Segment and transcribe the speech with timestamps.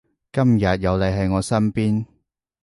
[0.33, 2.07] 今日有你喺我身邊